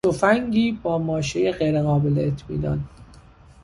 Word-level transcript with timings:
تفنگی 0.05 0.71
با 0.83 0.97
ماشهی 0.97 1.51
غیر 1.51 1.81
قابل 1.83 2.19
اطمینان 2.19 2.83